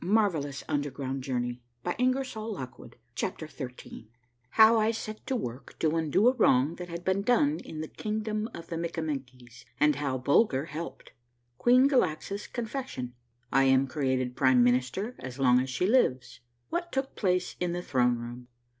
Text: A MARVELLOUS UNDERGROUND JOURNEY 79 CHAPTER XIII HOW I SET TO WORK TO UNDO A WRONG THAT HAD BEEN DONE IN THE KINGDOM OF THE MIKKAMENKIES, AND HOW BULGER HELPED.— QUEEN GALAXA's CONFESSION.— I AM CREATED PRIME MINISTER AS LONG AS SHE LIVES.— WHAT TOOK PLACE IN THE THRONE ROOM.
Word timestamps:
A 0.03 0.07
MARVELLOUS 0.07 0.63
UNDERGROUND 0.67 1.23
JOURNEY 1.23 1.61
79 1.85 2.91
CHAPTER 3.13 3.47
XIII 3.47 4.07
HOW 4.49 4.79
I 4.79 4.89
SET 4.89 5.23
TO 5.27 5.35
WORK 5.35 5.77
TO 5.77 5.95
UNDO 5.95 6.27
A 6.27 6.33
WRONG 6.37 6.77
THAT 6.77 6.89
HAD 6.89 7.05
BEEN 7.05 7.21
DONE 7.21 7.59
IN 7.59 7.81
THE 7.81 7.87
KINGDOM 7.87 8.49
OF 8.51 8.65
THE 8.65 8.79
MIKKAMENKIES, 8.79 9.63
AND 9.79 9.97
HOW 9.97 10.17
BULGER 10.17 10.65
HELPED.— 10.65 11.11
QUEEN 11.59 11.87
GALAXA's 11.87 12.47
CONFESSION.— 12.47 13.13
I 13.53 13.65
AM 13.65 13.85
CREATED 13.85 14.35
PRIME 14.35 14.63
MINISTER 14.63 15.13
AS 15.19 15.37
LONG 15.37 15.59
AS 15.59 15.69
SHE 15.69 15.85
LIVES.— 15.85 16.39
WHAT 16.71 16.91
TOOK 16.91 17.15
PLACE 17.15 17.55
IN 17.59 17.73
THE 17.73 17.83
THRONE 17.83 18.17
ROOM. 18.17 18.47